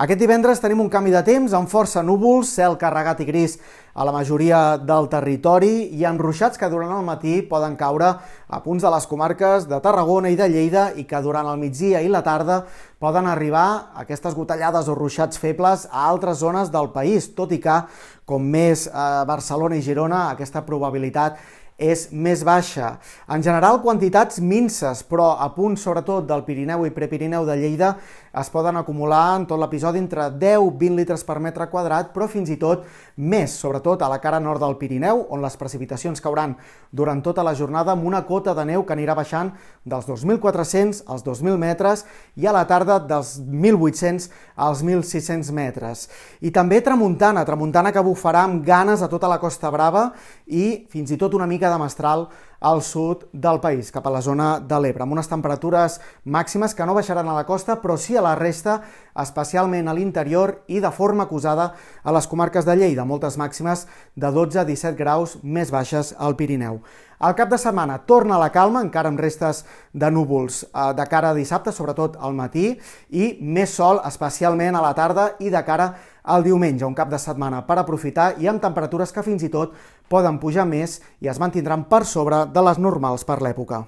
[0.00, 3.58] Aquest divendres tenim un canvi de temps amb força núvols, cel carregat i gris
[3.92, 8.62] a la majoria del territori i amb ruixats que durant el matí poden caure a
[8.64, 12.08] punts de les comarques de Tarragona i de Lleida i que durant el migdia i
[12.08, 12.62] la tarda
[12.96, 17.82] poden arribar aquestes gotellades o ruixats febles a altres zones del país, tot i que,
[18.24, 21.36] com més a Barcelona i Girona, aquesta probabilitat
[21.80, 22.98] és més baixa.
[23.32, 27.94] En general, quantitats minces, però a punt sobretot del Pirineu i Prepirineu de Lleida
[28.30, 32.58] es poden acumular en tot l'episodi entre 10-20 litres per metre quadrat, però fins i
[32.60, 32.84] tot
[33.16, 36.54] més, sobretot a la cara nord del Pirineu, on les precipitacions cauran
[36.92, 39.50] durant tota la jornada amb una cota de neu que anirà baixant
[39.82, 42.04] dels 2.400 als 2.000 metres
[42.36, 46.06] i a la tarda dels 1.800 als 1.600 metres.
[46.40, 50.10] I també tramuntana, tramuntana que bufarà amb ganes a tota la Costa Brava
[50.46, 52.28] i fins i tot una mica de mestral
[52.60, 56.84] al sud del país, cap a la zona de l'Ebre, amb unes temperatures màximes que
[56.84, 58.82] no baixaran a la costa, però sí a la resta,
[59.16, 61.72] especialment a l'interior i de forma acusada
[62.04, 66.82] a les comarques de Lleida, moltes màximes de 12-17 graus més baixes al Pirineu.
[67.20, 71.32] Al cap de setmana torna la calma, encara amb restes de núvols eh, de cara
[71.32, 72.78] a dissabte, sobretot al matí,
[73.10, 75.94] i més sol, especialment a la tarda i de cara
[76.30, 79.74] al diumenge, un cap de setmana per aprofitar i amb temperatures que fins i tot
[80.08, 83.84] poden pujar més i es mantindran per sobre de les normals per l'època.